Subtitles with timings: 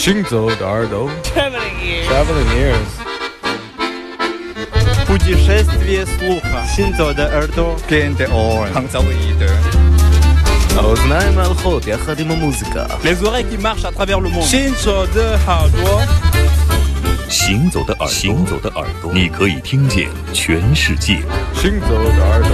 [0.00, 2.06] 行走的耳朵 Traveling ears.
[2.08, 2.90] Traveling ears
[5.06, 6.64] Путешествие слуха.
[6.74, 7.76] Синзо de耳朵.
[7.88, 8.68] Gente on.
[8.74, 9.50] Hangzauide.
[10.76, 14.42] האוזניים ההלכות יחד עם המוזיקה Les oreilles qui marchent à travers le monde.
[14.42, 16.02] 行走的耳朵。
[17.28, 21.22] 行走的耳朵，行走的耳朵，你可以听见全世界。
[21.54, 22.50] 行走的耳朵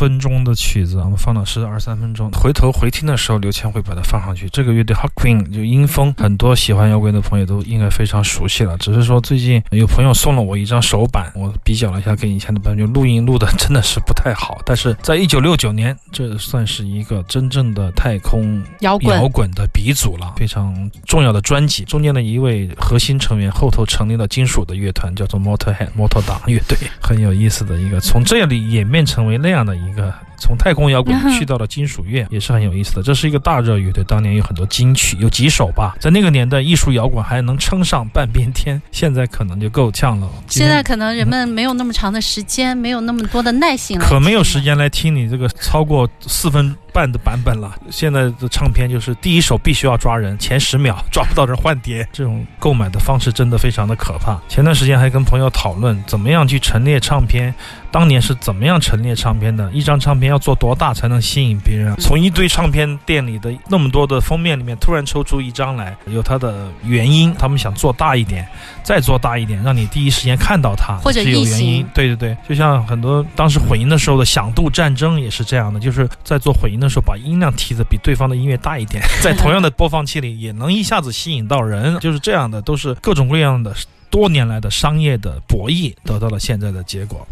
[0.00, 2.30] 分钟的曲子，我们放的是二三分钟。
[2.30, 4.48] 回头回听的时候，刘谦会把它放上去。
[4.48, 8.78] 这个乐队 Hot Queen 就阴风，很多喜欢摇滚的朋友都应该非常熟悉了。
[8.78, 11.29] 只是说最近有朋友送了我一张手板，
[11.70, 14.60] 比较了一下跟以前的版本，就录音录的 真的是不太好。
[14.66, 21.84] 但是在一九六九年，这算是一个真正的太空摇滚摇滚的鼻祖了，非常重要的专辑。
[21.84, 30.12] 中间的一位核心成员后头成立了金属的乐团，叫做 Motorhead 摩托党乐队，很有意思的一个，从这里演变成为那样的一个。
[30.40, 33.02] 从太空摇滚去到了金属乐， 也是很有意思的。
[33.02, 35.94] 这是一个大热乐队，当年有很多金曲，有几首吧。
[36.00, 40.28] 在那个年代，艺术摇滚还能称上半边天， 现在可能就够呛了。
[40.48, 46.74] 现在可能人们没有那么长的时间，没有那么多的耐心了，可没有时间来听你这个超过四分。
[46.92, 47.74] 半的版本了。
[47.90, 52.06] 现在的唱片就是第一首必须要抓人，前十秒 抓不到人换碟。
[52.12, 54.38] 这种购买的方式真的非常的可怕。
[54.48, 57.54] 前段时间还跟朋友讨论怎么样去陈列唱片，
[57.90, 59.70] 当年是怎么样陈列唱片的？
[59.72, 61.94] 一张唱片要做多大才能吸引别人？
[61.96, 67.32] 从一堆唱片店里的那么多的封面里面突然抽出一张来，有它的原因。
[67.38, 68.46] 他们想做大一点，
[68.82, 71.86] 再做大一点，让你第一时间看到它，或者是有原因。
[71.94, 76.79] 对对对，就像很多当时混音的时候的响度战争也是这样的，就是在做混音。
[76.80, 83.72] 那时候把音量提的比对方的音乐大一点， 在同样的播放器里也能一下子吸引到人，就是这样的，都是各种各样的
[84.10, 87.26] 多年来的商业的博弈得到了现在的结果。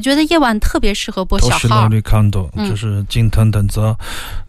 [0.00, 1.86] 我觉得夜晚特别适合播小都是号
[2.66, 3.94] 就是金藤等泽。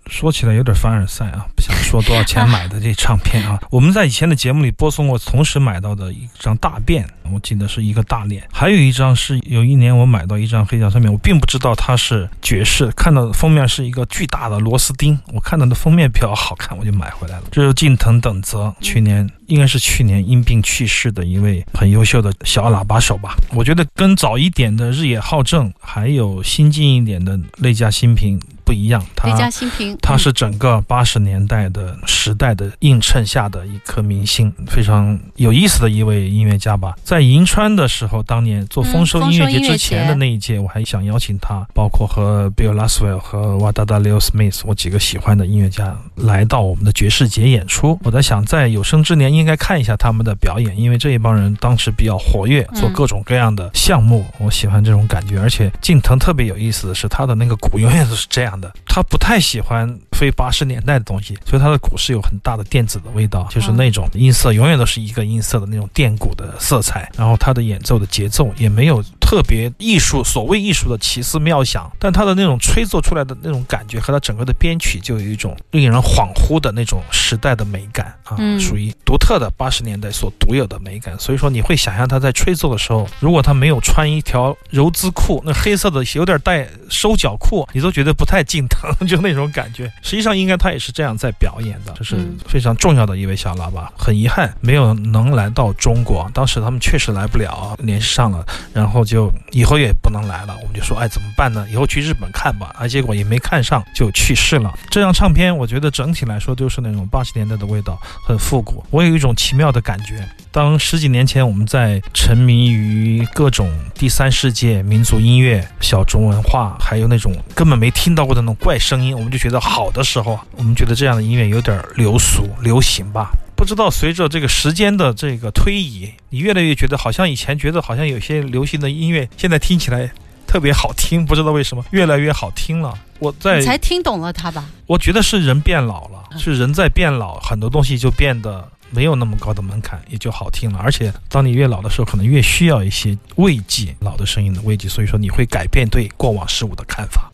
[0.07, 3.59] 说起来有点凡尔赛啊，不想说多少钱买的这唱片啊。
[3.69, 17.43] 我们在以前的节目里播送过，同时买到的一张大便，我记得是一个大脸，还有一张是有一年我买到一张黑胶唱片，我并不知道它是爵士，看到封面是一个巨大的螺丝钉，我看到的封面比较好看，我就买回来了。
[17.51, 23.35] 这是近藤等泽，去年应该是去年因病去世的一位很优秀的小喇叭手吧。
[23.53, 36.95] 我觉得跟早一点的日野浩正，还有新进一点的内家新平不一样，他雷佳新平，他是整个八十年代的时代的映衬下的一颗明星，非常有意思的一位音乐家吧。
[37.03, 47.99] 在银川的时候，当年做丰收音乐节之前的那一届，我还想邀请他，包括和 Bill Laswell 和 Wadada Leo Smith 我几个喜欢的音乐家来到我们的爵士节演出。
[48.03, 55.39] 我在想，在有生之年应该看一下他们的表演，因为这一帮人当时比较活跃，做各种各样的项目，我喜欢这种感觉。
[55.39, 78.13] 而且近藤特别有意思的是，他的那个鼓永远都是这样的，他不太喜欢非八十年代的东西，所以他的鼓是有很大的电子的味道，就是那种音色永远都是一个音色的那种电鼓的色彩，然后他的演奏的节奏也没有特别艺术，所谓艺术的奇思妙想，但他的那种吹奏出来的那种感觉和他整个的编曲就有一种令人恍惚的那种时代的美感。
[78.31, 81.17] 啊，嗯属于独特的八十年代所独有的美感。
[81.19, 89.91] 所以说你会想象他在吹奏的时候，如果他没有穿一条柔兹裤，那黑色的有点带收脚裤，你都觉得不太近藤， 就那种感觉。
[90.01, 93.91] 实际上应该他也是这样在表演的，这是嗯非常重要的一位小喇叭。
[93.97, 100.55] 很遗憾没有能来到中国，当时他们确实来不了，联系上了，然后就以后也不能来了。
[100.61, 101.67] 我们就说，哎，怎么办呢？
[101.71, 102.71] 以后去日本看吧。
[102.77, 104.73] 啊，结果也没看上，就去世了。
[104.89, 108.83] 这张唱片，我觉得整体来说就是那种八十年代的味道，很复古。
[108.89, 123.31] 我有一种奇妙的感觉，当十几年前我们在沉迷于各种第三世界民族音乐、小众文化，还有那种根本没听到过的那种怪声音，我们就觉得好的时候，我们觉得这样的音乐有点流俗、流行吧。
[123.55, 130.11] 不知道随着这个时间的这个推移，你越来越觉得好像以前觉得好像有些流行的音乐，现在听起来
[130.51, 132.93] 特别好听，不知道为什么越来越好听了。
[133.19, 134.65] 我在你才听懂了他吧？
[134.85, 140.77] 我觉得是人变老了，是人在变老，很多东西就变得没有那么高的门槛，也就好听了。
[140.79, 147.31] 而且当你越老的时候，可能越需要一些慰藉，老的声音的慰藉，所以说你会改变对过往事物的看法。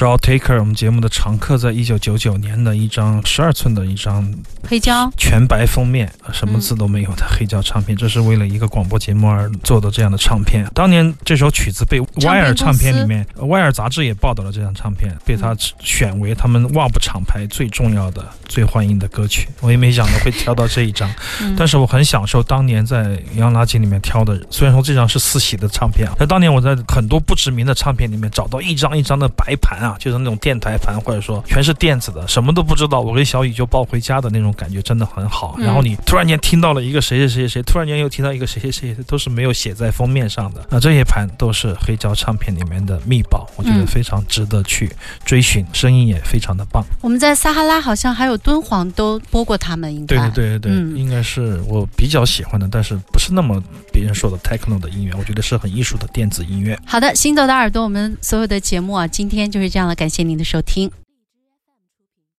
[0.00, 4.34] Showtaker，我们节目的常客，在一九九九年的一张十二寸的一张
[4.70, 10.64] 黑胶，全白封面，呃什么字都没有的黑胶唱片，这是为了一个广播节目而做的这样的唱片。
[10.72, 19.48] 当年这首曲子被 Wire 唱片里面呃，Wire 杂志也报道了这张唱片，被他选为他们 WAP 厂牌最重要的、最欢迎的歌曲。
[19.58, 24.40] 我也没想到会挑到这一张，嗯但是我很享受当年在洋垃圾里面挑的。
[24.50, 35.54] 虽然说这张是四喜的唱片啊，但当年我在很多不知名的唱片里面找到一张一张的白盘啊，就是那种电台盘，或者说全是电子的，什么都不知道，我跟小雨就抱回家的那种感觉，真的很好。
[35.58, 40.66] 嗯然后你突然间听到了一个谁谁谁谁，突然间又听到一个谁谁谁，都是没有写在封面上的。
[40.68, 44.90] 那这些盘都是黑胶唱片里面的秘宝，我觉得嗯非常值得去
[45.24, 46.84] 追寻，声音也非常的棒。
[47.00, 56.78] 我们在撒哈拉好像还有敦煌都播过他们，应该对对对对对，嗯应该是我比较喜欢的，但是不是那么别人说的 techno 的音乐，我觉得是很艺术的电子音乐。
[56.84, 60.90] 好的，行走的耳朵，我们所有的节目啊，今天就是这样了，感谢您的收听。